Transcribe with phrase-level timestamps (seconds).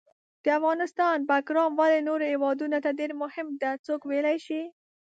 [0.43, 4.61] د افغانستان باګرام ولې نورو هیوادونو ته ډېر مهم ده، څوک ویلای شي؟